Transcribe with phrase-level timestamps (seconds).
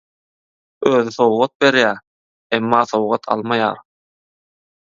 [0.91, 2.01] Özi sowgat berýär,
[2.59, 3.81] emma sowgat almaýar.